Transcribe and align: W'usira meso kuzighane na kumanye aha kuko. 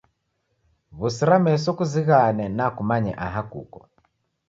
W'usira 0.97 1.35
meso 1.45 1.69
kuzighane 1.77 2.45
na 2.57 2.65
kumanye 2.75 3.11
aha 3.25 3.41
kuko. 3.51 3.79